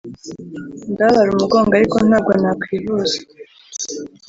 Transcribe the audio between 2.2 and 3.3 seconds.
nakwivuza